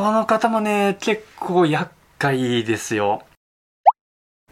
[0.00, 3.22] この方もね、結構厄介ですよ。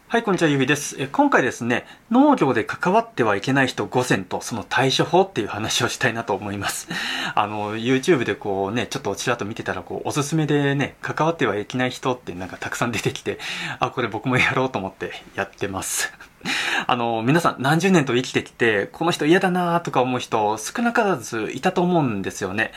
[0.07, 0.95] はい、こんにちは、ゆびです。
[0.99, 6.87] え今回ですね、農業で関わってはいけない人5選とその対処法っていう話をしたいなと思います。
[7.33, 13.39] あの、YouTube でこうね、ちょっとちらっと見てたら、こう、おすすめでね、関わってはいけない人ってなんかたくさん出てきて、
[13.79, 16.13] あ、これ僕もやろうと思ってやってます。
[16.87, 22.71] あの、皆さん何十年と生きてきて、この人嫌だなとか思う人少なからずいたと思うんですよね。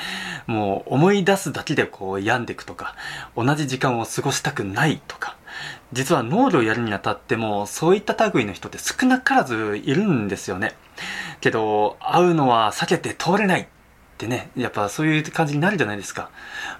[0.47, 2.95] もう思い出すだけでこう病んでいくとか、
[3.37, 5.37] 同じ時間を過ごしたくないとか、
[5.93, 10.75] 実は農業をやるにあたっても、そういった類の人って少なからずいるんですよね。
[11.41, 13.67] けど、会うのは避けて通れないっ
[14.19, 16.31] てね、やっぱそういう感じになるじゃないですか。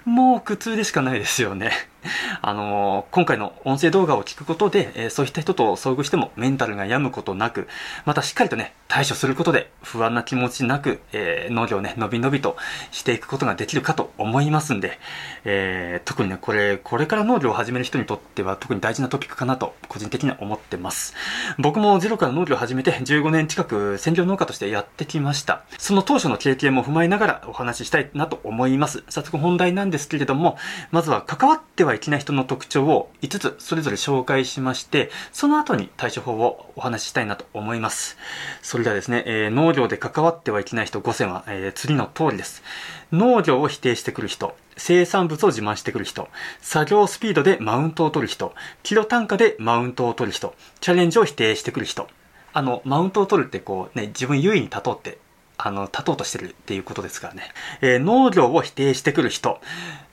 [0.05, 1.71] もう苦痛でしかないですよね。
[2.41, 7.67] あの、今回の音声動画を聞くことで、え、そういった人と遭遇してもメンタルが病むことなく、
[8.05, 12.57] またしっかりとね、対処することで不安な気持ちなく、え、農業ね、のびのびと
[12.91, 14.99] していくことができるかと思いますんで、
[15.45, 21.13] えー、特にね、これ、これから農業を始める人にとっては特に大事なトピックかなと、個人的には思ってます。
[21.57, 25.63] 僕もゼロから農業を始めて15年近く専業農家としてやってきました。
[25.77, 29.03] その当初の経験も踏まえながらお話ししたいなと思います。
[29.09, 30.57] 早速本題なんですけれども、
[30.91, 38.17] まずは関わってはいけな人の特徴を5つそれぞれ紹介しまして、その後に対処法をお話ししたいなと思います。
[38.61, 42.63] それではですね、えー、農業で関わってはいけない人5選は、えー、次の通りです。
[43.11, 46.29] 農業を否定してくる人、生産物を自慢してくる人、
[46.61, 52.07] 作業スピードでマウントを取る人、キロ単価でマウントを取る人、チャレンジを否定してくる人。
[52.53, 55.17] あの、マウントを取るってこうね、自分優位に立とうって
[55.57, 57.43] あの、立とうとしてるっていうことですからね。
[57.81, 59.61] えー、農業を否定してくる人。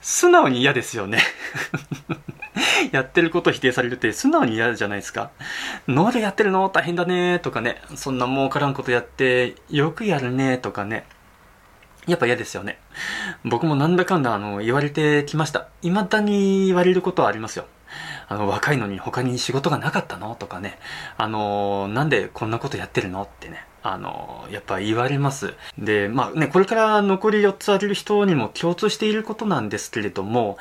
[0.01, 1.19] 素直に嫌ですよね。
[2.91, 5.31] やってることを否定されるって素直に嫌じゃないですか。
[5.87, 6.69] 農業やってるの？
[6.69, 7.81] 大変だねとかね。
[7.95, 11.05] そんな儲からんことやってよくやるねとかね。
[12.07, 12.79] やっぱ嫌ですよね。
[13.43, 15.67] 僕もなんだかんだあの言われてきました。
[15.81, 17.65] 未だに言われることはありますよ。
[18.31, 20.35] あの若いのに他に仕事がなかったの？
[20.35, 20.79] とかね。
[21.17, 23.23] あのなんでこんなことやってるの？
[23.23, 23.65] ってね。
[23.83, 25.55] あの、やっぱ言われます。
[25.77, 30.57] で、まあね、これから残り4つあげる人にも共通していることなんですけれども、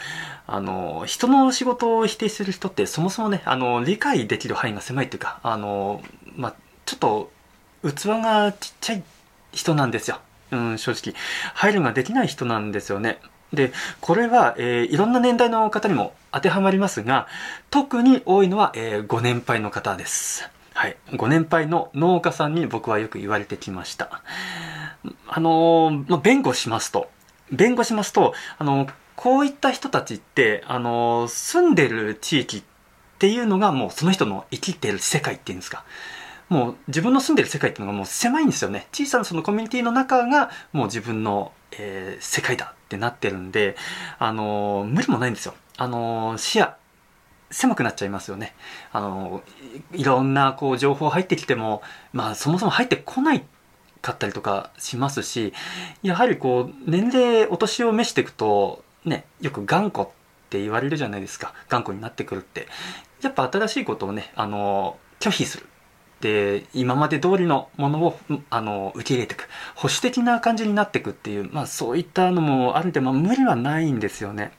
[0.47, 6.03] あの、人の仕事を否定する人ってそもそもね、あの、理解できる範囲が狭いっていうか、あの、
[6.35, 6.55] まあ、
[6.87, 7.31] ちょっと、
[7.83, 9.03] 器がちっちゃい
[9.53, 10.19] 人なんですよ。
[10.51, 11.15] うん、正直。
[11.53, 13.19] 配慮ができない人なんですよね。
[13.53, 17.27] で、これは、えー、いろんな年代の方にも当てはまりますが、
[17.71, 20.49] 特に多いのは、えー、ご年配の方です。
[20.75, 20.97] はい。
[21.17, 24.23] ご年配の農家さんに僕はよく言われてきました。
[25.29, 27.11] あのー、まあ、弁護しますと、
[27.51, 32.63] 弁護しますと、あのー、こういった人たちって、あのー、住んでる地域っ
[33.19, 35.85] ていうのがもうその人の生きてる世界っていうんですか。
[36.49, 38.89] もう自分の住んでる世界っていうのがもう狭いんですよね。
[38.93, 43.77] 小さなそのコミュニティの中がもう自分の、えー、世界だってなってるんで、
[44.19, 45.55] あの無理もないんですよ。
[45.77, 46.75] あの視野
[47.51, 48.55] 狭くなっちゃいますよね。
[48.93, 49.43] あの、
[49.93, 53.45] いろんなこう情報入ってきても、まあそもそも入ってこない
[54.03, 55.53] かったりとかしますし、
[56.03, 60.11] やはりこう、年齢、お年を召していくと、ね、よく頑固っ
[60.49, 61.55] て言われるじゃないですか。
[61.69, 62.67] 頑固になってくるって。
[63.21, 65.67] やっぱ新しいことをね、あの、拒否する。
[66.21, 68.19] で、今まで通りのものを、
[68.51, 69.49] あの、受け入れていく。
[69.75, 74.53] 保守的な感じになっていくっていう、まあそういったのもあるんで、まあ無理はないんですよね。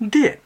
[0.00, 0.40] で、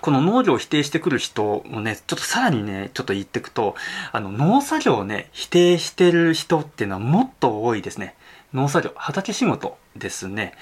[0.00, 3.74] この農業を否定してくる人をね、ちょっとさらにね、ちょっと言っていくと、
[4.12, 8.14] あの、農作業をね、否定してる人っていうのはもっと多いですね。
[8.52, 10.54] 農作業、畑仕事ですね。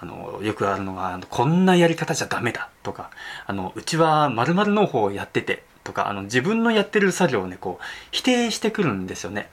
[0.00, 3.10] あの、よくあるのが、こんなやり方じゃダメだとか、
[3.46, 9.48] あの、うちは〇〇農法をやっててとか、あの、自分のやってる作業をね、こう、否定してくるんですよね。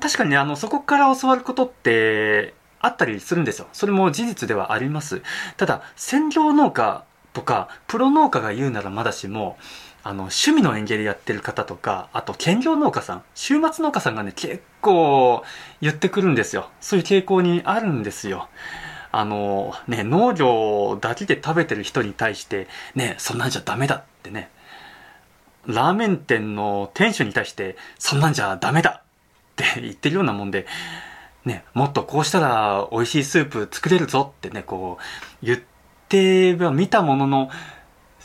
[0.00, 3.68] 確かにね、あの、そこから教わることって、あったりするんですよ。
[3.72, 5.22] それも事実ではあります。
[5.56, 9.56] ただ、専業農家とか、プロ農家が言うならまだしも、
[10.02, 15.44] あの、趣味の園芸でやってる方とか、あと兼業農家さん、週末農家さんがね、結構
[15.80, 16.70] 言ってくるんですよ。
[16.80, 18.48] そういう傾向にあるんですよ。
[19.12, 22.66] あの、ね、農業だけで食べてる人に対して、
[22.96, 24.50] ね、そんなんじゃダメだってね、
[25.66, 30.66] ラーメン店の店主に対して、そんなんじゃダメだって 言ってるようなもんで、
[31.44, 34.98] ね、もっとこうしたら美味しいスープ作れるぞってね、こ
[35.42, 35.60] う言っ
[36.08, 37.50] ては見たものの、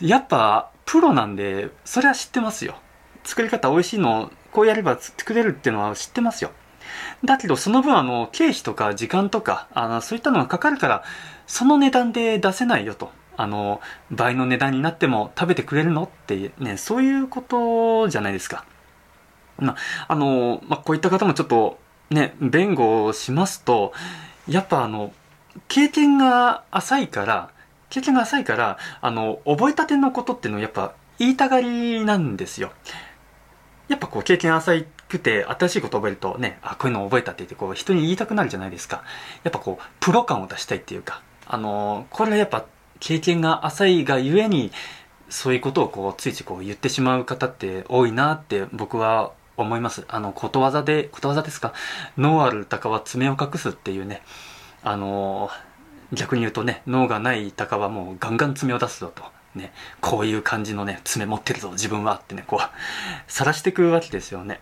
[0.01, 2.75] やっぱプロなんで、それは知ってますよ。
[3.24, 6.51] 作り方美味しいの、こうやれば作れるっていうのは知ってますよ。
[7.25, 11.04] だけど、その分、あの、経費とか時間とか、あの、そういったのがかかるから、
[11.45, 13.12] その値段で出せないよと。
[13.38, 13.80] あの、
[14.12, 18.66] 倍の値段になっても食べてくれるのってね、そういうことじゃないですか。
[19.57, 19.75] ま
[20.07, 21.80] あ、の、まあ、こういった方もちょっと、
[22.10, 23.94] ね、弁護をしますと、
[24.48, 25.13] やっぱあの、
[25.68, 27.50] 経験が浅いから、
[27.89, 32.72] 経験が浅いから、あの、覚えたてのことっていうのはやっぱ言いたがりなんですよ。
[33.88, 39.04] やっぱこう経験浅くて新しいこと覚えるとね、あ、こういうの覚えたって言ってこう人に言いたくなるじゃないですか。
[39.44, 42.66] やっぱこう、プロ感を出したいっていうか、あの、これはやっぱ
[43.00, 44.72] 経験が浅いがゆえに、
[45.30, 50.06] そういうことをこう、ついついこう言ってしまう方って多いなって僕は思います。
[50.08, 51.74] あの、ことわざで、ことわざですか？
[52.18, 54.22] 脳ある鷹は爪を隠すっていうね、
[54.84, 55.50] あの、
[56.14, 59.24] 逆に言うとね、脳がない鷹はもうガンガン爪を出すぞと。
[59.56, 64.60] ね、こういう感じのね、爪持ってるぞ、自分はってね、こう、晒してくるわけですよね。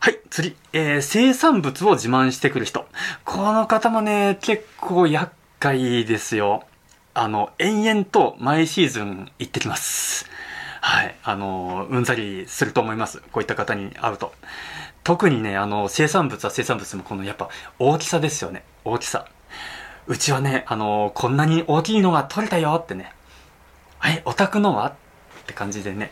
[0.00, 0.54] はい、次。
[0.74, 2.86] えー、生産物を自慢してくる人。
[3.24, 6.64] この方もね、結構厄介ですよ。
[7.14, 10.26] あの、延々と毎シーズン行ってきます。
[10.80, 11.14] はい。
[11.22, 13.20] あの、うんざりすると思います。
[13.32, 14.32] こういった方に会うと。
[15.04, 18.64] 特にね、あの、生産物は生産物もこのやっぱ大きさですよね。
[18.84, 19.26] 大きさ。
[20.06, 23.12] うちはね、あの、こんなに大きいのが取れたよってね。
[23.98, 24.88] はい、お宅のは？
[24.88, 24.92] っ
[25.46, 26.10] て感じでね。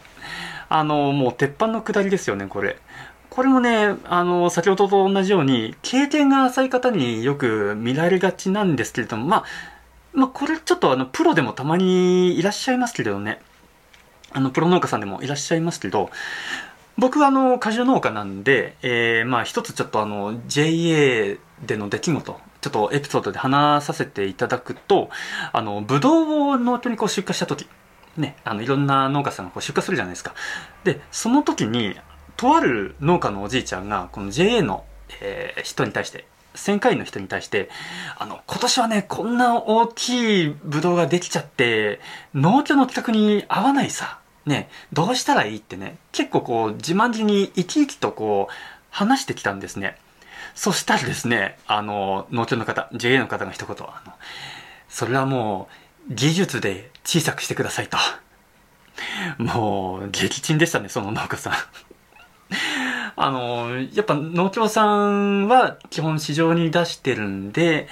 [0.69, 2.79] あの、もう鉄板の下りですよね、これ。
[3.31, 9.45] これもね、あの、先ほどと同じように、経験が浅い方によく見られがちなんですけれども、まあ、
[10.13, 13.41] まあ、これちょっとあの、プロでもたまにいらっしゃいますけどね。
[14.33, 16.11] あの、プロ農家さんでもいらっしゃいますけど、
[16.97, 25.11] 僕はあの、果樹農家なんで、えー、まあ、一つちょっとあの、JA での出来事、ちょっとエピソードで話させていただくと、
[25.53, 27.69] あの、ブドウを農協にこう出荷した時、
[28.17, 30.35] ね、あの、いろんな農家さんがこう出荷するじゃないですか。
[30.85, 31.97] で、その時に、
[32.37, 34.85] とある農家のおじいちゃんが、この JA の、
[35.21, 37.71] えー、人に対して、1000回の人に対して、
[38.19, 42.01] あの、今年はね、こんな大きいブドウができちゃって、
[42.35, 44.19] 農協の企画に合わないさ。
[44.47, 48.55] ね、どうしたらいいってね、結構こう、自慢げに生き生きとこう、
[48.91, 49.97] 話してきたんですね。
[50.55, 54.13] そしたらですね、あの、農協の方、JA の方が一言、あの、
[54.89, 55.69] それはも
[56.09, 57.99] う、技術で小さくしてくださいと。
[59.39, 61.53] もう、撃沈でしたね、その農家さん。
[63.23, 67.87] あの、やっぱ農協さんは基本市場に出してるんで、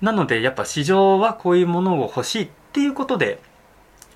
[0.00, 3.40] なのでやっぱ市場はこういうものを欲しいっていうことで、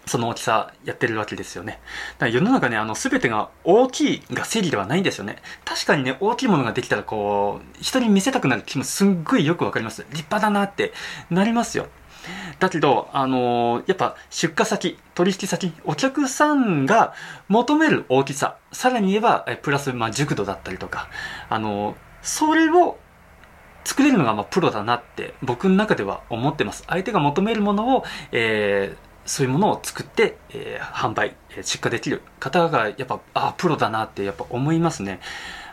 [0.06, 1.81] その大きさやってるわけですよね。
[2.19, 5.37] だから世の中ね、あの、すべてが大きいが正義ではないんですよね。
[5.64, 10.06] 確かにね、大きいものができたらこう、人に見せたくなる気もすんごいよくわかります。
[10.11, 10.93] 立派だなって
[11.31, 11.87] なりますよ。
[12.58, 17.14] だけど、あのー、やっぱ出荷先、取引先、お客さんが
[17.48, 21.08] 求める大きさ、さらに言えば、えプラス、まあ、熟度だったりとか、
[21.48, 22.98] あのー、それを
[23.84, 26.84] 作れるのが、まあ、プロだなって僕の中では思ってます。
[26.86, 35.20] 相手が求めるものを、えー、そういうものを作って、えー、販売、え出荷できる方が、やっぱ、あ、プロだなってやっぱ思いますね。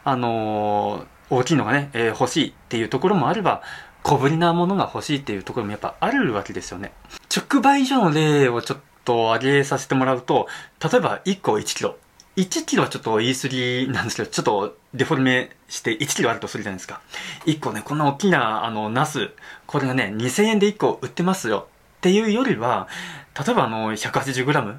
[0.03, 3.61] あのー、大きいのがね、え欲しいっていうところもあれば、
[4.03, 6.91] 小ぶりなものが欲しいっていうところもやっぱあるわけですよね。
[7.35, 10.47] 直売所の例をちょっと挙げさせてもらうと、
[10.83, 11.97] 例えば1個1キロ。
[12.35, 17.01] 1キロはちょっと言い過ぎなんですけど、ちょっとデフォルメして1キロあるとするじゃないですか。
[17.45, 19.31] 1個ね、こんな大きな、あの、ナス、
[19.67, 21.67] これがね、2000円で1個売ってますよ
[21.97, 22.87] っていうよりは、
[23.37, 24.77] 例えばあの、180g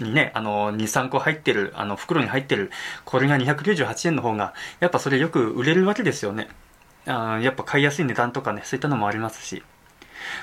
[0.00, 2.70] にね、あの、2、3個入ってる、あの、袋に入ってる、
[3.04, 6.48] これが298円の方が、やっぱそれよく売れるわけですよね。
[7.06, 9.62] あやっぱ買いやすい値段とかね、そういったのもありますし。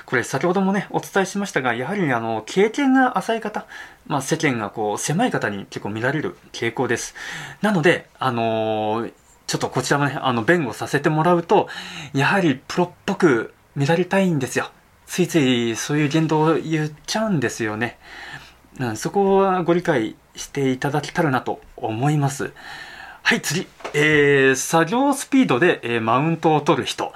[0.06, 3.66] これ先ほどもね、お伝えしましたが、やはりあの、経験が浅い方、
[4.06, 7.14] まあ世間がこう、狭い方に結構見られる傾向です。
[7.62, 9.12] なので、あのー、
[9.46, 11.68] ちょっとこちらもね、あの、弁護させてもらうと、
[12.12, 14.70] やはりプロっぽく見られたいんですよ。
[15.06, 17.98] ついついそういう言動を言っちゃうんですよね。
[18.78, 22.52] うん、そこはご理解していただけたらなと思います。
[23.22, 23.66] はい、次。
[23.94, 27.12] えー、作業スピードで、えー、マウントを取る人。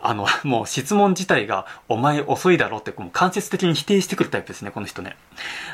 [0.00, 5.16] あの、 もう質問自体が、お前遅いだろって、もう間接的に否定してくるタイプですね、この人ね。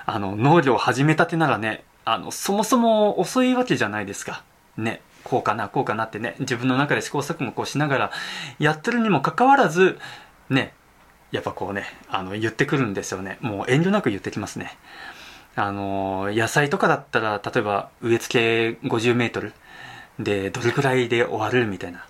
[0.06, 4.42] あの、農業始めたてならね、あの、そもそも遅いわけじゃないですか。
[4.76, 5.00] ね。
[5.24, 8.10] こうかな、こうかなってね、自分の中で試行錯誤をしながら
[8.58, 9.98] やってるにもかかわらず、
[10.50, 10.74] ね、
[11.30, 13.38] やっぱこうね、あの、言ってくるんですよね。
[13.40, 14.76] もう遠慮なく言ってきますね。
[15.54, 19.52] あの、野菜とかだったら、例えば植え付け50メートル
[20.19, 22.04] で、どれくらいで終わるみたいな。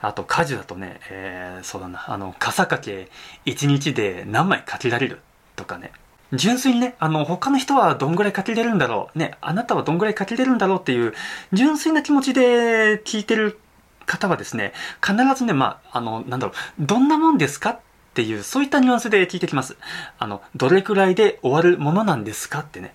[0.00, 3.10] あと、果樹だとね、えー、そうだな、あの、傘掛け
[3.46, 5.20] 1日で何枚かけられる
[5.56, 5.92] とかね。
[6.32, 11.14] 純粋にね、あの、他の人はどんぐらいかけれるんだろう、ね、あなたはどんぐらいかけれるんだろうっていう、
[11.52, 13.60] 純粋な気持ちで聞いてる
[14.06, 14.72] 方はですね、
[15.04, 17.80] 必ずね、まあ、あの、なんだろう、どんなもんですかっ
[18.14, 19.76] ていう、そういったニュアンスで聞いてきます。
[20.18, 22.94] あの、どれくらいで終わるものなんですかってね。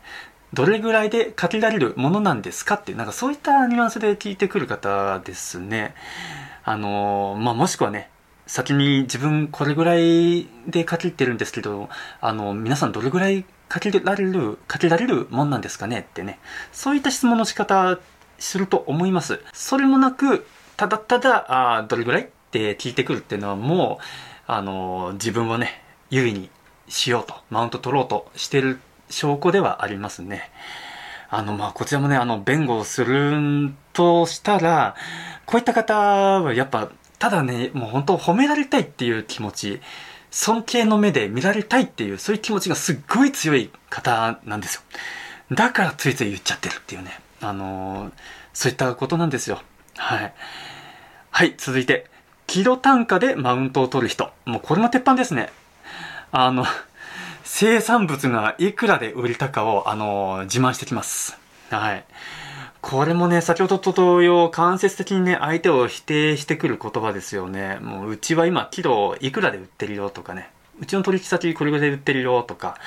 [0.54, 5.96] どれぐらいでかけられるものなんですかって、なんかそういったニュアンスで聞いてくる方ですね。
[6.64, 8.10] あの、まあ、もしくはね、
[8.48, 11.90] 先に自分これぐらいでかけてるんですけど、
[12.20, 16.38] あの、皆さんどれぐらいかけられる、かけられるもんなんですかねってね。
[16.74, 18.00] そういった質問の仕方
[18.38, 19.42] すると思います。
[19.54, 24.04] それもなく、ただただ、あどれぐらいって聞いてくるっていうのはもう、
[24.48, 26.50] あの、自分をね、優位に
[26.90, 28.82] しようと、マウント取ろうとしてる
[29.12, 30.52] 証拠ではありますね。
[31.30, 34.96] あの、まあ、こちらもね、あの、弁護をするとしたら、
[35.46, 36.90] こういった方はやっぱ、
[37.20, 39.82] ただね、もう本当褒められたいっていう気持ち、
[40.30, 44.82] 尊敬の目で見られたいっていう、そういう気持ちがすっごい強い方なんですよ。
[45.52, 47.20] だからついつい言っちゃってるっていうね。
[47.42, 48.12] あのー、
[48.54, 49.62] そういったことなんですよ。
[49.98, 50.34] はい。
[51.30, 52.10] はい、続いて。
[52.48, 54.32] キロ単価でマウントを取る人。
[54.46, 55.50] もうこれも鉄板ですね。
[56.32, 56.66] あの、
[57.54, 61.38] 生産物がいくらで売れたかを、あのー、自慢してきます。
[61.70, 62.06] はい。
[62.80, 67.78] これもね、先ほどと同様、間接的にね、相手を否定してくる言葉ですよね。
[67.82, 70.50] もう、うちは今、キロいくらで売ってるよとかね。
[70.80, 72.78] うちの取引先これぐらいで売ってるよとか。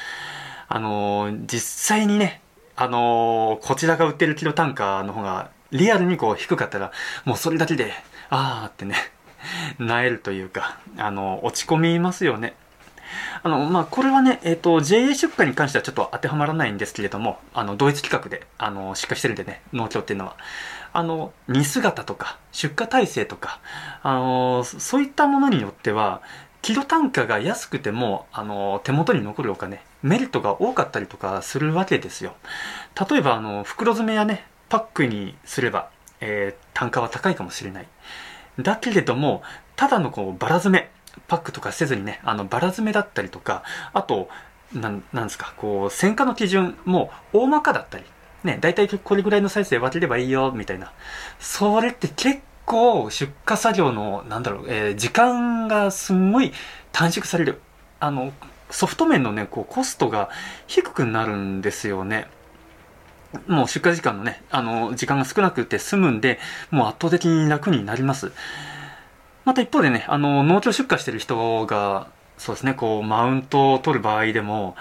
[0.66, 1.60] あのー、実
[1.98, 2.40] 際にね、
[2.74, 6.90] あのー、こちらが売ってるキロ単価の方が、リアルにこう低かったら、
[7.26, 7.92] もうそれだけで、
[8.30, 8.96] あーってね、
[9.78, 12.54] なえるというか、あの、落ち込みますよね。
[13.42, 20.36] あの、まあ、これはね、えっ、ー、と、JA 出荷に関してはちょっと当てはまらないんですけれども、あの、同一規格で、あの、出荷してるんでね、農協っていうのは。
[20.92, 23.60] あの、荷姿とか、出荷体制とか、
[24.02, 26.22] あの、そういったものによっては、
[26.62, 32.34] キロ単価が安くても、あの、手元に残るお金、メリットが多かったりとかするわけですよ。
[33.10, 35.90] 例えば、あの、袋詰めやね、パックにすれば、
[36.20, 37.86] えー、単価は高いかもしれない。
[38.58, 39.42] だけれども、
[39.76, 40.90] ただのこう、バラ詰め、
[41.28, 44.28] パックとかせずにね、あの、バラ詰めだったりとか、あと、
[44.72, 48.04] なん、なんですか、こう、選果の基準も大まかだったり、
[48.42, 50.92] ね、大体これぐらいのサイズで分ければいいよ、みたいな。
[51.38, 56.52] それって結構出荷作業の、なんだろう、えー、時間がすんごい
[56.92, 57.60] 短縮される。
[58.00, 58.32] あの、
[58.70, 60.30] ソフト面のね、こう、コストが
[60.66, 62.26] 低くなるんですよね。
[63.46, 66.38] もう出荷時間のね、あの、時間が少なくて済むんで、
[66.70, 68.32] もう圧倒的に楽になります。
[69.44, 72.08] また一方でね、あの、農協出荷してる人が、
[72.38, 74.76] そうですね、こう、マウントを取る場合でも、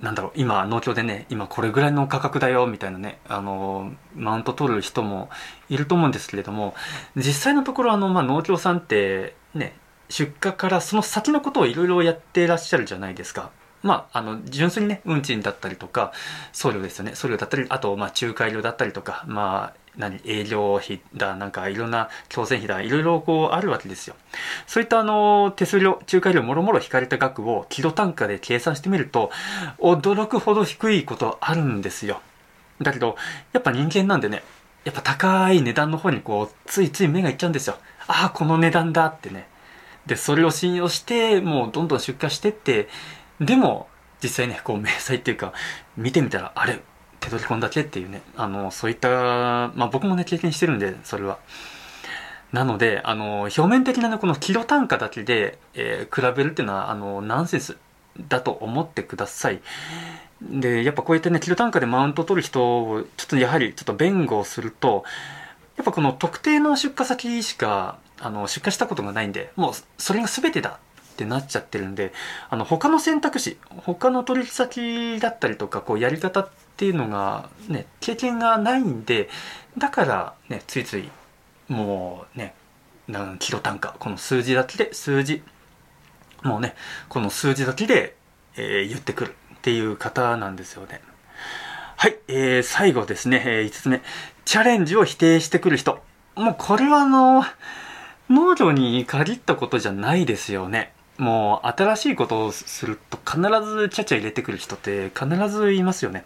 [0.00, 5.30] なんだろう、今、農協でね、今これぐらいの価格だよ、みたいなね、あの、マウント取る人も
[5.68, 6.74] いると思うんですけれども、
[7.16, 9.74] 実際のところ、あの、まあ、農協さんって、ね、
[10.08, 13.50] 出荷からその先のことをいろいろやってらっしゃるじゃないですか。
[13.82, 16.12] まあ、あの、純粋にね、運賃だったりとか、
[16.52, 17.14] 送料ですよね。
[17.14, 24.14] 送料だったり、あと、まあ、仲介料だったりとか、まあ、何、営業費だ、なんかいろんな強制費だ、いろいろこうあるわけですよ。
[24.66, 29.30] そういったあの、手数料、仲介料もろもろ引かれた額をキロ単価で計算してみると、
[29.78, 32.20] 驚くほど低いことあるんですよ。
[32.80, 33.16] だけど、
[33.52, 34.42] やっぱ人間なんでね、
[34.84, 37.76] やっぱ高い値段の方にこう、ついつい目がいっちゃうんですよ。
[38.06, 39.48] ああ、この値段だってね。
[40.06, 42.88] で、それを信用して、もうどんどん出荷してって、
[43.40, 43.88] でも、
[44.22, 45.52] 実際ね、こう、明細っていうか、
[45.96, 46.80] 見てみたら、あれ、
[47.20, 49.08] 手取り込んだけっていうね、あの、そういった、
[49.74, 51.38] まあ僕もね、経験してるんで、それは。
[52.52, 57.76] なので、あの、表面的なね、このキロ単価だけで、えー、比べるっていうのは、あの、ナンセンス
[58.28, 59.60] だと思ってください。
[60.40, 65.04] で、やっぱこうやってね、キロ単価でマウントを取る人を、ちょっとやはり、ちょっと弁護をすると、
[65.76, 70.78] やっぱこの特定の出荷先しか、あの、出荷したことがないんで、もう、それが全てだ
[71.12, 72.12] ってなっちゃってるんで、
[72.48, 79.30] あの、他の選択肢、他の取引先だったりとか、こう、やり方ってっていうのが、ね、経験がないんで、
[79.78, 81.08] だからね、ついつい、
[81.68, 82.54] もうね、
[83.08, 85.42] なんキロ単価、この数字だけで、数字、
[86.42, 86.74] もうね、
[87.08, 88.14] この数字だけで、
[88.58, 91.00] えー、言ってくるっていう方なんですよね。
[91.96, 94.02] はい、えー、最後ですね、えー、5つ目。
[94.44, 96.02] チャレンジを否定してくる人。
[96.34, 97.42] もうこれはあの、
[98.28, 100.92] 農業に限ったことじゃないですよね。
[101.18, 106.24] もう新しいことをすると必ずちゃちゃ入れてくる人って必ずいますよね。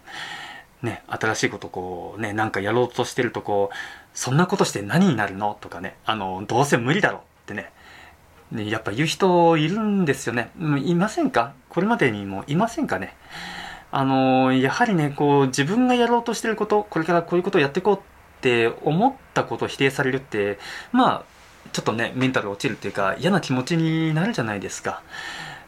[0.81, 3.75] ね、新しいことこうね、なんかやろうとしてるとこう、
[4.13, 5.57] そんなことして何になるの？
[5.61, 7.71] とかね、あの、どうせ無理だろってね、
[8.51, 10.49] ねやっぱ言う人いるんですよね。
[10.83, 11.53] いませんか？
[11.69, 13.15] これまでにもいませんかね？
[13.91, 17.99] あの、やはりね、こう、自分がやろうとしてること、これからこういうことをやっていこうっ
[18.41, 20.59] て思ったことを否定されるって、
[20.91, 21.23] まあ、
[21.73, 25.01] ちょっとね、メンタル落ちるっていうか、嫌な気持ちになるじゃないですか。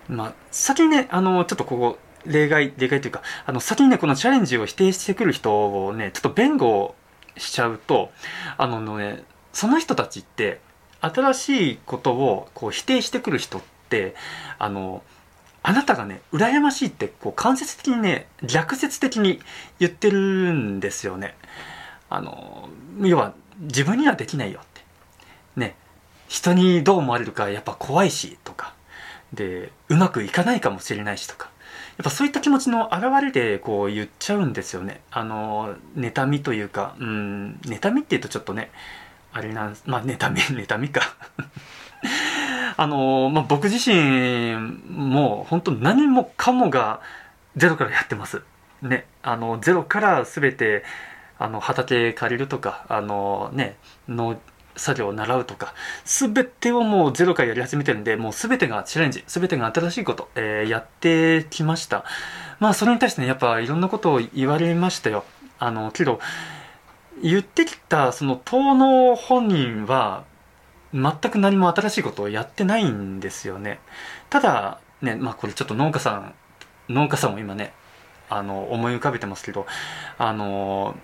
[0.10, 6.96] まあ、先にね、あの、ちょっとここ、例外、例外というか、あの、先にね、このチャレンジを否定してくる人をね、ちょっと弁護
[7.38, 8.12] しちゃうと、
[8.58, 10.60] あのね、その人たちって、
[11.02, 14.16] 新しいことをこう否定してくる人って、
[14.58, 15.04] あの、
[15.62, 19.40] あなたがね、羨ましいって、こう、間接的にね、逆説的に
[19.80, 20.20] 言ってる
[20.54, 21.36] んですよね。
[22.10, 22.70] あの、
[23.00, 24.82] 要は、自分にはできないよって。
[25.56, 25.76] ね、
[26.28, 28.74] 人にどう思われるかやっぱ怖いしとか。
[29.34, 31.50] でうまくいかないかもしれないしとか。
[31.98, 35.02] やっぱそういった気持ちの表れでこう言っちゃうんですよね。
[35.12, 38.72] あの妬みというかうん妬みっていうとちょっとね
[39.32, 41.02] あれなんまあ妬み 妬みか。
[42.76, 47.02] あのまあ、僕自身も本当何もかもが
[47.56, 48.42] ゼロからやってます。
[48.82, 50.84] ねあのゼロから全て
[51.38, 53.78] あの畑借りるとかあのね
[54.08, 54.40] 農
[54.76, 55.74] 作業を習うとか
[56.06, 62.06] 全てをもうゼロからやり始めてるんでもう全てがチャレンジ全てが新しいこと、えー、やってきました。
[62.60, 65.26] まあそれに対してねやっぱいろんなことを言われましたよ。
[65.60, 66.20] あのけど
[67.22, 70.24] 言ってきたその党の本人は
[70.94, 73.80] 全く何も新しいことをやってないんですよね。
[74.30, 76.34] ただねまあこれちょっと農家さん
[76.90, 77.74] 農家さんも今ね
[78.30, 79.66] あの思い浮かべてますけど
[80.18, 80.96] あの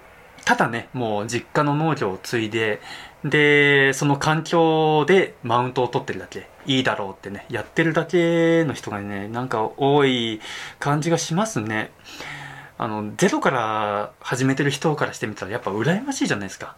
[0.50, 2.82] ただねもう実家の農業を継いで
[3.24, 6.50] でその環境でマウントを取ってるだけ。
[6.65, 10.41] いいだろうってねやってるだけの人がねなんか多い
[10.79, 11.91] 感じがしますね。
[12.79, 16.75] あのゼロから始めてる人からしてみたらやっぱ羨ましいじゃないですか。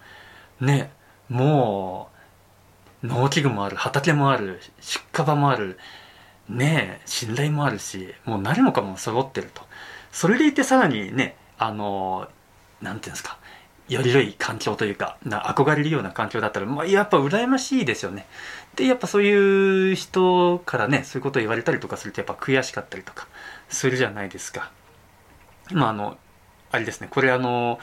[0.59, 0.91] ね
[1.29, 2.09] も
[3.03, 5.79] う農機具もある畑もある出荷場もある
[6.49, 9.61] ねえ信頼もあるしもう何もかも揃ってると。
[10.11, 12.27] それでいてさらにねあの
[12.81, 13.37] なんていうんですか
[13.91, 18.25] より良い環境というかな憧れるような環境だったら、まあ、やっぱ羨ましいですよね。
[18.75, 23.27] でやっぱそういう人からねそういうことを言われたりとかするとやっぱ悔しかったりとか
[23.67, 24.71] するじゃないですか。
[25.71, 26.17] まああの
[26.71, 27.79] あれですねこれあの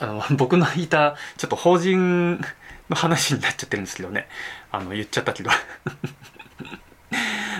[0.00, 2.40] あの 僕のいたちょっと法人
[2.88, 4.28] の話になっちゃってるんですけどね。
[4.72, 5.50] あの言っちゃったけど。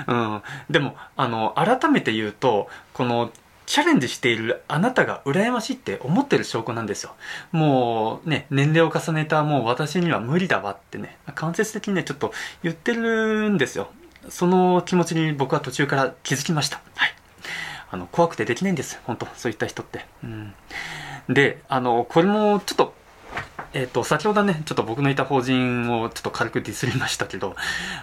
[0.07, 3.31] うん、でもあの改めて言うとこの
[3.67, 7.15] チャレンジしているあなたが羨ましいって思ってる証拠なんですよ。
[7.53, 12.33] もうね、年齢を重ねたもう私には無理だわってね、間接的にね、ちょっと
[12.63, 13.89] 言ってるんですよ。
[14.29, 16.81] その気持ちに僕は途中から気づきました。
[16.95, 17.15] はい。
[17.91, 19.01] あの、怖くてできないんです。
[19.05, 20.07] 本当そういった人って。
[20.23, 20.55] うん。
[21.29, 22.95] で、あの、これもちょっと、
[23.73, 27.57] えっ、ー、と、先ほどね、ちょっと僕のいた法人をちょっと軽くディスりましたけど、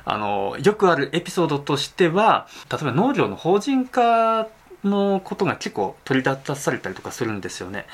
[0.05, 4.47] あの、よくあるエピソードとしては、例えば農業の法人化
[4.83, 7.85] のことが結構取り立たされたりとかするんですよね。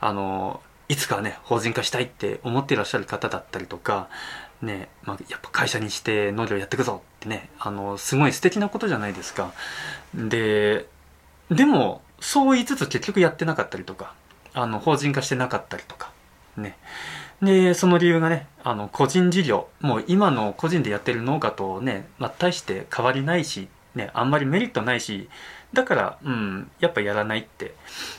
[0.00, 4.08] あのいつかね法人化したいって思っていらっしゃる方だったりとか
[4.62, 9.52] ねまあ、やっぱ会社にして農業やっていくぞってねあのすごい素敵なことじゃないですか。
[10.14, 10.86] で
[11.50, 14.14] でもそう言いつつ結局やってなかったりとか
[14.54, 16.10] あの法人化してなかったりとか
[16.56, 16.78] ね
[17.42, 25.28] でその理由がねあの個人事業もう今の個人でやってる農家とね、まあ、大して変わりないし、ね、あんまりメリットないし
[25.72, 27.74] だから、うん、やっぱやらないって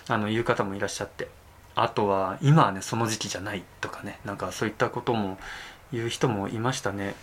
[0.07, 1.29] あの言う方もいらっしゃって。
[1.79, 4.19] あとは今はねその時期じゃないとかね。
[4.25, 5.37] なんかそういったことも
[5.93, 7.13] 言う人もいましたね。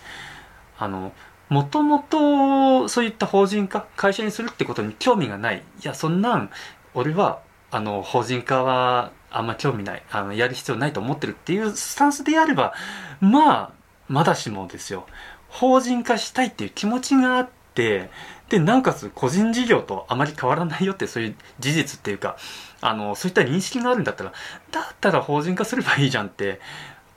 [0.78, 1.12] あの
[1.48, 5.56] もともとそういった法人化会社にするってことに興味がない。
[5.56, 6.50] いやそんなん
[6.94, 7.40] 俺は
[7.72, 10.02] あの法人化はあんま興味ない。
[10.12, 12.74] あのやる必要ないと思ってるっていうスタンスであれば
[13.20, 13.72] まあ
[14.06, 15.04] まだしもですよ。
[15.48, 18.08] 法人化したいっていう気持ちがあって
[18.48, 22.36] でなおかつ個人事業とあまり変わらないよってそういう事実っていうか
[22.80, 24.32] あのそういった認識があるんだったら
[24.70, 26.60] だったら法人化すればいいじゃんって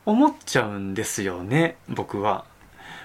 [0.06, 2.46] 思っちゃうんですよね僕は。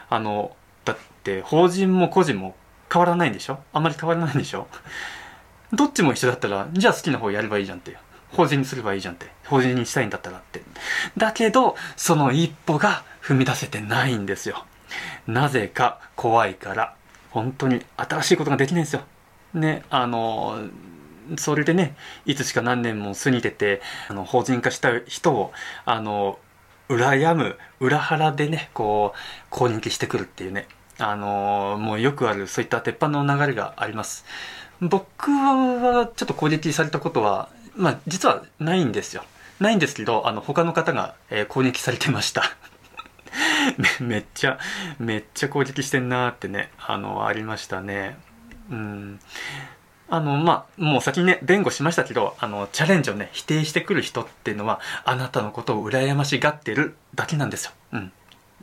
[0.08, 2.54] あのだって法人も個人も
[2.92, 3.58] 変わらないんでしょ？
[3.72, 4.68] あまり変わらないんでしょ？
[5.72, 7.96] どっちも一緒だったらじゃあ好きな方やればいいじゃんって。
[8.30, 9.26] 法人にすればいいじゃんって。
[9.44, 10.62] 法人にしたいんだったらって。
[11.16, 14.64] だけどその一歩が踏み出せてないんですよ。
[15.26, 16.94] なぜか怖いから。
[17.32, 19.02] 本当に新しいことができないんですよ。
[19.54, 20.68] ね、あの、
[21.36, 25.52] それでね、いつしか何年も過ぎてて、あの、法人化した人を、
[25.84, 26.38] あの、
[26.88, 29.18] 羨む、裏腹でね、こう、
[29.50, 30.66] 攻撃してくるっていうね、
[30.98, 34.24] あの、もうよくある、そういった鉄板の流れがあります。
[34.80, 39.24] 僕はちょっと攻撃されたことは、まあ、実はないんですよ。
[39.60, 42.42] ないんですけど、あの、他の方が、えー、攻撃されてました。
[44.00, 44.58] めっちゃ
[44.98, 48.16] めっちゃ攻撃してんなーってねあのありましたね。
[48.70, 49.20] うん。
[50.08, 57.72] あのまあもう先にね弁護しましたけどあのチャレンジをね否定してくる人っていうのはあなたのことを羨ましがってるだけなんですよ。
[57.92, 58.12] うん。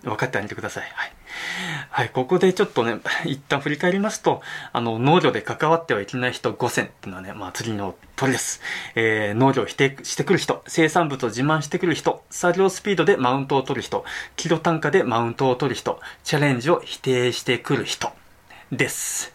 [0.04, 1.14] 分かってあげてくださいはい
[1.92, 8.62] はい、ここでちょっとね、一旦振り返りますと、あの、農業で関わってはいけない人5選っていうのはね、まあ次の鳥です。
[8.96, 18.12] えー、農業を否定してくる人、生産物を自慢してくる人、作業スピードでマウントを取る人、キロ単価でマウントを取る人、チャレンジを否定してくる人。
[18.72, 19.34] です。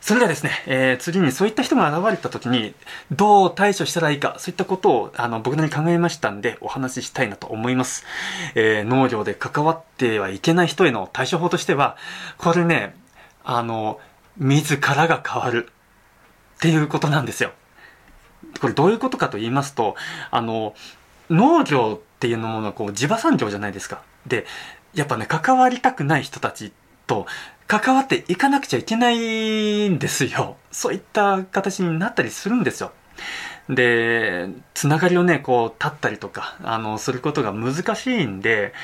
[0.00, 2.74] それではですね、えー、次にそういった人が現れた時に、
[3.10, 8.04] どう対処したらいいか、そういったことを、あの、僕なりに考えましたんで、お話ししたいなと思います。
[8.54, 11.96] えー、農業で関わってはいけない人への対処法としては、
[12.36, 12.94] これね、
[13.44, 13.98] あの、
[14.36, 15.70] 自らが変わる
[16.56, 17.52] っていうことなんですよ。
[18.60, 19.96] これどういうことかと言いますと、
[20.30, 20.74] あの、
[21.30, 24.02] 農業っていうのものはこう地場産業じゃないですか。
[24.26, 24.44] で、
[24.94, 26.72] やっぱね、関わりたくない人たち
[27.06, 27.26] と
[27.66, 30.56] 関わっていかなくちゃいけないんですよ。
[30.70, 32.92] そういった形になったりするんですよ。
[33.68, 38.74] で、つながりをね、こう、立ったりとか、あの、することが難しいんで、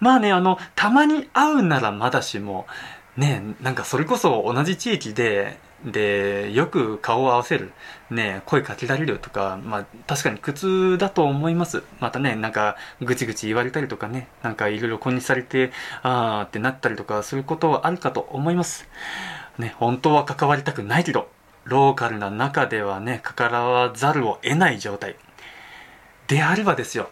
[0.00, 2.66] まあね、あの、たまに会うならまだしも、
[3.16, 7.72] ね、なんかそれこそ同じ地域で、で、よく顔を合わせる、
[8.10, 11.82] ね、声かけられるとか、まあ、確かに苦痛だと思います。
[12.00, 18.88] またね、なんか、ぐちぐち言われたりとかね、なんかいろいろ根にされて、あーってなったりとかすることはあるかと思います。
[19.58, 21.28] ね、本当は関わりたくないけど、
[21.64, 25.16] ローカルな中ではね、関わらざるを得ない状態。
[26.28, 27.10] であればですよ、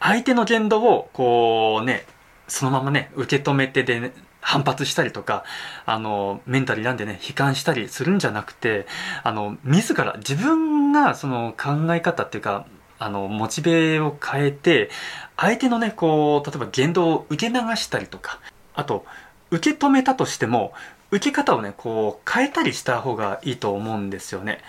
[0.00, 2.06] 相手の言動を、こうね、
[2.48, 5.44] そのままね、受け止めてで、ね、反発したりとか、
[5.86, 8.86] あの、メンタル病んでね、悲観したりするんじゃなくて、
[9.22, 12.66] あの、自ら、自分がその考え方っていうか、
[12.98, 14.90] あの、モチベを変えて、
[15.36, 18.40] 相手のね、こう、例えば言動を受け流したりとか、
[18.74, 19.04] あと、
[19.50, 20.72] 受け止めたとしても、
[21.10, 24.60] 受け方をね、こう、変えたりした方がいいと思うんですよね。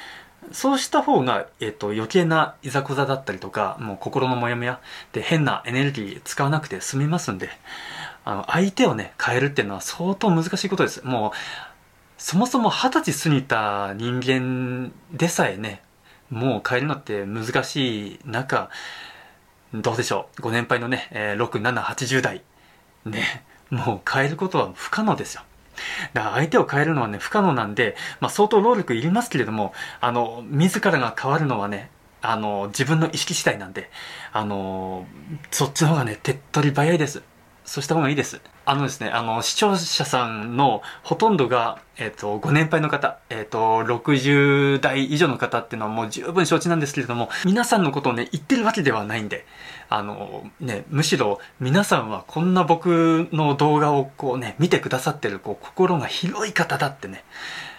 [0.51, 4.79] そうした方が、えっ、と、余計ないざこざだったりとか、もう心のモヤモヤ
[5.13, 7.49] で変なエネルギー使わなくて済みますんで、
[8.23, 11.05] あの、相手をね、変えるっていうのは相当難しいことです。
[11.05, 11.31] もう、
[12.17, 15.81] そもそも二十歳過ぎた人間でさえね、
[16.29, 18.69] もう変えるのって難しい中、
[19.73, 20.41] どうでしょう。
[20.41, 22.41] ご年配のね、えー、6、7、80代。
[23.05, 25.41] ね、もう変えることは不可能ですよ。
[26.13, 31.89] だから相手を変えるのはね、不可能なんで、まあ相当労力いりますけれども、あの、自らが変わるのはね、
[32.21, 33.89] あの、自分の意識次第なんで、
[34.31, 35.07] あの、
[35.49, 37.23] そっちの方がね、手っ取り早いです。
[37.71, 38.41] そうした方がいいです。
[38.65, 49.45] あのですね、あの、視聴者さんのほとんどが、えっ、ー、と、ご年配の方、えっ、ー、と、60代以上の方っていうのはもう十分承知なんですけれども、皆さんのことをね、言ってるわけではないんで、
[49.87, 57.23] あの、ね、むしろ皆さんはこんな僕の動画をこうね、見てくださってる、こう、心が広い方だってね、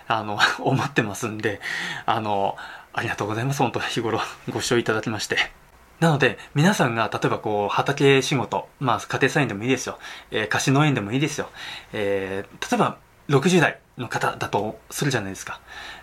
[0.08, 1.60] あの、 思ってますんで、
[2.06, 2.56] あの、
[2.94, 3.58] ありがとうございます。
[3.58, 5.61] 本当日頃ご視聴いただきまして。
[6.02, 10.00] なので、皆さんが、例えばこう、畑仕事、まあ、家庭菜園でもいいですよ。
[10.32, 11.48] えー、貸し農園でもいいですよ。
[11.92, 15.60] えー、例えば、60代の方だとするじゃないですか。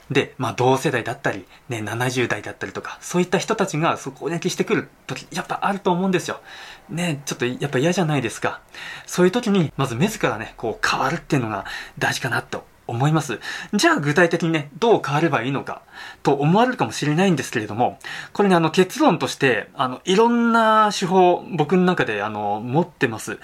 [0.09, 6.39] で、まあ、同世代だったり、ね、70代だったりとか、そういった人たちが、そこを撃してくる時、やっぱあると思うんですよ。
[6.87, 8.61] ね、ちょっとやっぱ嫌じゃないですか。
[9.05, 11.65] そういう時に、まず自らね、こう変わるっていうのが
[11.97, 13.39] 大事かなと思います。
[13.73, 15.81] じゃあ具体的にね、どう変わればいいのか、
[16.23, 17.99] と思われるかもしれないんですけれども、
[18.33, 23.39] これね、あの結論として、あの、いろんな手法、僕の中で、あの、持ってます。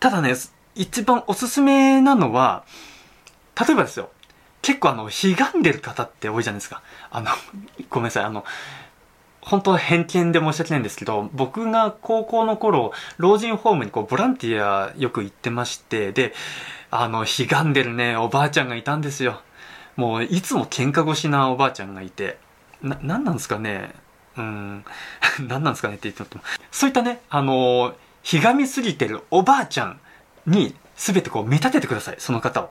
[0.00, 0.34] ただね、
[0.74, 2.64] 一番おすすめなのは、
[3.58, 4.10] 例えばですよ、
[4.62, 6.82] 結構あの、悲願でる方って多いじゃないですか。
[7.10, 7.30] あの、
[7.90, 8.44] ごめんなさい、あの、
[9.40, 16.34] 本当は偏見で申し訳ないんですけど、僕が高校の頃、老人ホームにこう、ボランティアよく行ってまして、で、
[16.90, 19.42] あの、悲願でるね、おばあちゃんがいたんですよ。
[19.96, 22.38] もう、いつも喧嘩腰なおばあちゃんがいて、
[22.82, 23.92] な、なんなんですかね
[24.36, 24.84] うん、
[25.40, 26.42] 何 なんですかねって言っても。
[26.70, 30.00] そういったね、あの、ひがみすぎてるおばあちゃん
[30.46, 32.70] に、すべてこう、見立ててください、その方を。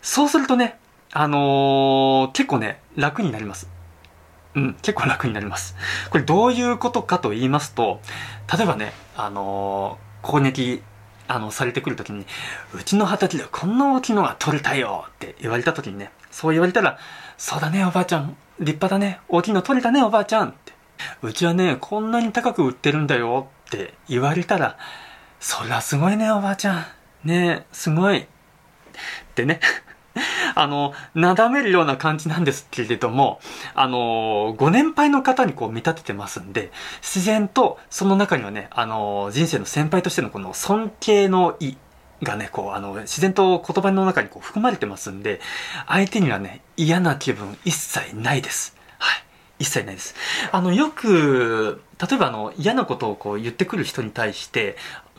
[0.00, 0.78] そうするとね、
[1.12, 3.68] あのー、結構ね、楽になります。
[4.54, 5.74] うん、結構楽になります。
[6.10, 8.00] これどういうことかと言いますと、
[8.56, 10.82] 例えばね、あのー、攻撃
[11.26, 12.26] あの、されてくるときに、
[12.74, 16.98] うちの畑でこんな大きいのが取れたよって言われたときにね、そう言われたら、
[17.36, 18.36] そうだね、おばあちゃん。
[18.60, 19.20] 立派だね。
[19.28, 20.50] 大きいの取れたね、おばあちゃん。
[20.50, 20.72] って。
[21.22, 24.78] うちはね、こんなに高く売ってるんだよって言われたら、
[25.40, 26.86] そりゃすごいね、おばあちゃん。
[27.24, 28.18] ねすごい。
[28.18, 28.26] っ
[29.34, 29.60] てね。
[30.54, 33.40] あの、なだめるような感じなんですけれども、
[33.74, 36.70] あの、ご年配の方にこう見立ててますんで、
[37.02, 41.76] 自然とその中にはね、あの、人生の先輩としてのこの尊敬の意
[42.22, 45.40] がね、こう、あの、自然と言葉の中にこう含まれてますんで、
[45.86, 48.76] 相手にはね、嫌な気分一切ないです。
[48.98, 49.24] はい。
[49.60, 50.14] 一切ないです。
[50.52, 54.76] あの、よく、例えばあの、嫌なことをこう言ってくる人に対して、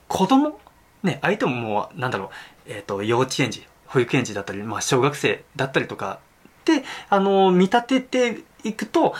[0.07, 0.59] 子供
[1.05, 2.29] ね、相手ももう、なんだろう、
[2.67, 6.19] えっ、ー、と、幼稚園児、保育園児だったり、まあ、小学生だったりとか
[6.65, 9.13] で、あの、見立てていくと、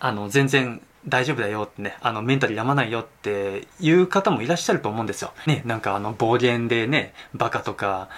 [0.00, 5.34] あの、全然大丈夫だよってね、あの、メンタルやまないよっていう方もいらっしゃると思うんですよ。
[5.46, 8.08] ね、なんかあの、暴言でね、バカとか、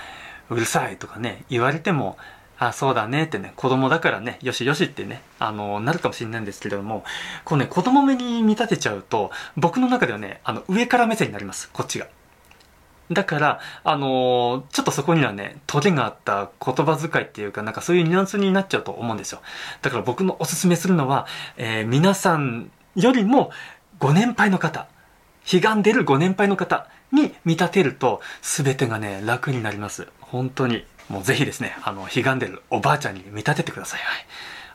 [0.50, 2.16] うるさいとかね、言われても、
[2.56, 7.02] あ、そうだねってね、子供だからね、よしよしってね、あの、なるかもしれないんですけれども、
[7.44, 12.06] こうね、子供目に見立てちゃうと、僕の中ではね、あの、上から目線になります、こっちが。
[13.10, 19.40] だから、あのー、ちょっとそこにはね、トゲがあった言葉遣いっていうか、なんかそういうニュアンスになっちゃうと思うんですよ。
[19.82, 23.50] だから僕のおすすめするのは、えー、皆さんよりも
[23.98, 24.86] ご年配の方、
[25.52, 30.08] 悲願でるご年配の方に見立てると、全てがね、楽になります。
[30.20, 30.84] 本当に。
[31.08, 34.00] もうぜひですね、あの、悲願でるおばあちゃんに見立ててください。
[34.00, 34.26] はい。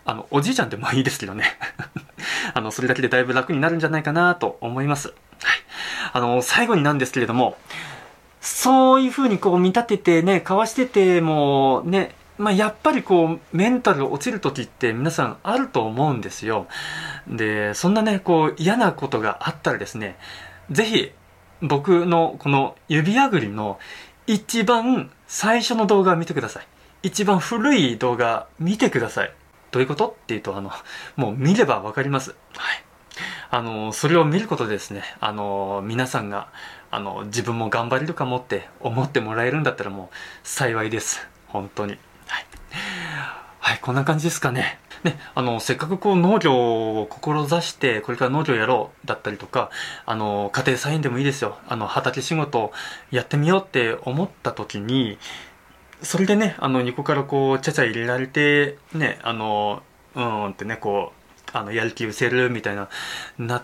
[0.06, 1.58] あの、おじいちゃんでもいいですけどね。
[2.54, 5.10] あの、それだけでだいぶ楽になるんじゃないかなと思います。
[5.10, 5.18] はい。
[6.14, 7.58] あの、最後になんですけれども、
[8.52, 16.68] そういう風にこう見立ててね、かわしててもね、まあ、やっぱりこう、メンタル落ちる時って皆さんあると思うんですよ。
[17.28, 20.18] で、そんなね、こう嫌なことがあったらですね、
[20.72, 21.12] ぜひ
[21.62, 23.78] 僕のこの指あぐりの
[24.26, 26.68] 一番最初の動画を見てください。
[27.04, 29.34] 一番古い動画見てください。
[29.72, 30.08] どういうこと？
[30.08, 30.72] っていうと、あの、
[31.16, 32.32] もう見ればわかります。
[32.56, 32.84] はい。
[33.52, 36.48] あの、それを見ることでですね、あの、皆さんが、
[36.92, 41.28] あの、自分も頑張れるかもって思ってもらえるんだったらもう幸いです。
[41.48, 41.98] 本当に。
[42.28, 42.46] はい。
[43.60, 44.80] はい、こんな感じですかね。
[45.04, 46.54] ね、あの、せっかくこう農業
[47.02, 49.70] を志して、これから農業やろうだったりとか、
[50.06, 51.58] あの、家庭菜園でもいいですよ。
[51.68, 52.72] あの、畑仕事
[53.12, 55.18] やってみようって思った時に、
[56.02, 59.84] それでね、あの、横からこう、ちゃちゃ入れられて、ね、あの、
[60.16, 62.90] うんってね、こう、あの、やる気失せるみたいな、
[63.38, 63.64] な、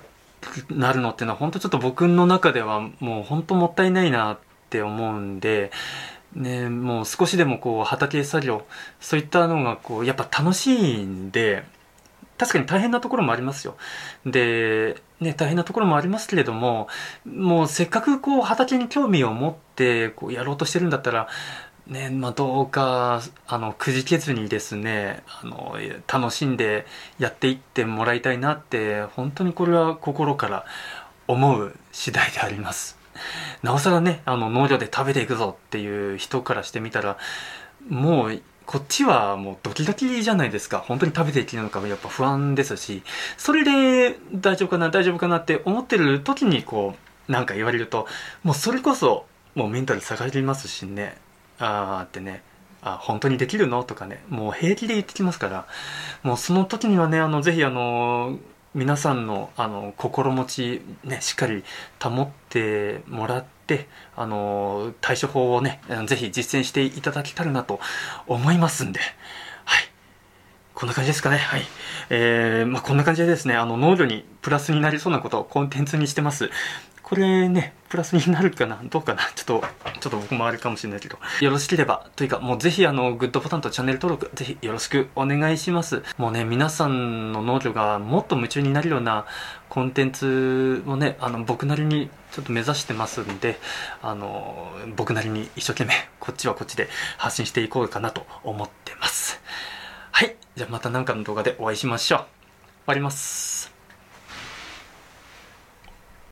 [0.69, 5.71] なるのっていうのは、本当ちょっと僕の中ではもう本当もったいないなって思うんで、
[6.35, 8.65] ね、もう少しでもこう畑作業
[8.99, 11.63] そういったのがこうやっぱ楽しいんで
[12.37, 13.77] 確かに大変なところもありますよ。
[14.25, 16.89] で、ね、大変なところもありますけれども
[17.25, 21.29] もうせっかくこう畑に興味を持ってこうやろうとしてるんだったら
[21.87, 25.77] ねまあ、どうかあのくじけずにですねあの
[26.11, 26.87] 楽しんで
[27.19, 30.65] やっていってもらいたいなって本当にこれは心から
[31.27, 32.97] 思う次第であります。
[33.63, 37.17] なおさらね、あの、農業で食べていくぞっていう人からしてみたら、
[37.87, 40.79] もう、こっちはもうドキドキじゃないですか。
[40.79, 43.03] 本当に食べていけるのかやっぱ不安ですし、
[43.37, 46.95] それで大丈夫かな、大丈夫かなって思ってる時にこ
[47.29, 48.07] う、なんか言われると、
[48.43, 51.17] もうそれこそ、もうメンタル下がりますしね、
[51.59, 52.43] あーってね、
[52.81, 53.83] あ、本当にできるの？
[53.83, 55.67] とかね、もう平気で言ってきますから、
[56.23, 58.37] もうその時にはね、あの、ぜひあの、
[58.73, 61.63] 皆さんのあの心持ち、ね、しっかり
[62.03, 63.87] 保ってもらって
[64.17, 67.79] あの対処法をねぜひ実践していただけたらなと
[68.27, 68.99] 思いますんで。
[69.63, 69.89] はい
[70.73, 71.37] こんな感じですかね。
[71.37, 71.61] はい。
[72.09, 76.49] えー、まあ、こんな感じでですね、あの、農業にプラスになりそうなことをコンテンツにしてます。
[77.05, 79.63] これね、プラスになるかなどうかなちょっと、
[79.99, 81.19] ちょっと僕もあれかもしれないけど。
[81.39, 86.01] よろしければ、というか、もうぜひあの、グッドボタンとチャンネル登録、ぜひよろしくお願いします。
[86.17, 89.27] もうね、皆さんの農業がもっと夢中になるような
[89.69, 93.59] コンテンツをね、あの、僕なりにちょっと目指してますんで、
[94.01, 96.89] あの、僕なりに一生懸命、こっちはこっちで
[97.19, 99.39] 発信していこうかなと思ってます。
[100.11, 100.35] はい。
[100.55, 102.19] じゃあまた何かの動画でお会いしましょう。
[102.19, 102.27] 終
[102.87, 103.74] わります。